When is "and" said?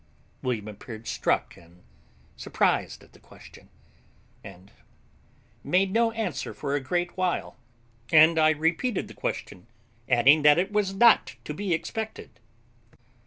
1.55-1.83, 4.43-4.71, 8.11-8.39